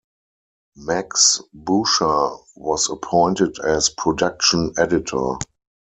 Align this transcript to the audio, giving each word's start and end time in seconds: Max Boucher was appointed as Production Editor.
Max 0.77 1.43
Boucher 1.53 2.35
was 2.55 2.89
appointed 2.89 3.59
as 3.59 3.89
Production 3.91 4.73
Editor. 4.75 5.35